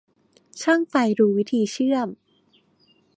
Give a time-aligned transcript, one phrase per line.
[0.61, 2.09] ช่างไฟรู้วิธีเชื่อม